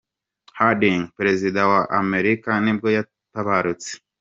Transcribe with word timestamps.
Harding, 0.59 1.01
perezida 1.17 1.59
wa 1.71 1.79
wa 1.81 1.89
Amerika 2.03 2.49
nibwo 2.63 2.87
yatabarutse. 2.97 3.89